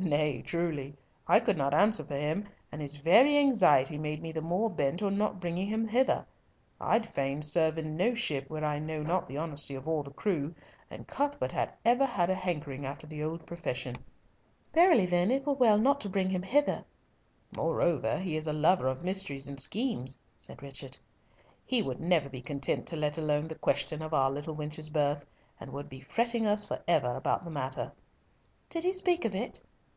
"Nay, 0.00 0.42
truly. 0.42 0.96
I 1.26 1.40
could 1.40 1.56
not 1.56 1.74
answer 1.74 2.04
for 2.04 2.14
him, 2.14 2.46
and 2.70 2.80
his 2.80 2.98
very 2.98 3.36
anxiety 3.36 3.98
made 3.98 4.22
me 4.22 4.30
the 4.30 4.40
more 4.40 4.70
bent 4.70 5.02
on 5.02 5.18
not 5.18 5.40
bringing 5.40 5.66
him 5.66 5.88
hither. 5.88 6.24
I'd 6.80 7.12
fain 7.12 7.42
serve 7.42 7.76
in 7.76 7.96
no 7.96 8.14
ship 8.14 8.48
where 8.48 8.64
I 8.64 8.78
know 8.78 9.02
not 9.02 9.26
the 9.26 9.38
honesty 9.38 9.74
of 9.74 9.88
all 9.88 10.04
the 10.04 10.12
crew, 10.12 10.54
and 10.88 11.08
Cuthbert 11.08 11.50
hath 11.50 11.74
ever 11.84 12.06
had 12.06 12.30
a 12.30 12.34
hankering 12.36 12.86
after 12.86 13.08
the 13.08 13.24
old 13.24 13.44
profession." 13.44 13.96
"Verily 14.72 15.04
then 15.04 15.32
it 15.32 15.44
were 15.44 15.54
not 15.56 15.60
well 15.60 15.94
to 15.96 16.08
bring 16.08 16.30
him 16.30 16.44
hither." 16.44 16.84
"Moreover, 17.56 18.18
he 18.20 18.36
is 18.36 18.46
a 18.46 18.52
lover 18.52 18.86
of 18.86 19.02
mysteries 19.02 19.48
and 19.48 19.58
schemes," 19.58 20.22
said 20.36 20.62
Richard. 20.62 20.96
"He 21.66 21.82
would 21.82 21.98
never 21.98 22.28
be 22.28 22.40
content 22.40 22.86
to 22.86 22.96
let 22.96 23.18
alone 23.18 23.48
the 23.48 23.56
question 23.56 24.00
of 24.02 24.14
our 24.14 24.30
little 24.30 24.54
wench's 24.54 24.90
birth, 24.90 25.26
and 25.58 25.72
would 25.72 25.88
be 25.88 26.00
fretting 26.00 26.46
us 26.46 26.64
for 26.64 26.80
ever 26.86 27.16
about 27.16 27.44
the 27.44 27.50
matter." 27.50 27.90
"Did 28.68 28.84
he 28.84 28.92
speak 28.92 29.24
of 29.24 29.34
it?" 29.34 29.60